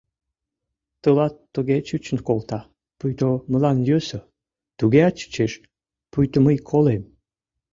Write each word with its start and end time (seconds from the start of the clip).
-Тылат 1.01 1.33
туге 1.53 1.77
чучын 1.87 2.17
колта, 2.27 2.59
пуйто 2.99 3.29
мылам 3.51 3.77
йӧсӧ... 3.87 4.19
тугеат 4.77 5.13
чучеш, 5.19 5.51
пуйто 6.11 6.37
мый 6.45 6.57
колем. 6.69 7.03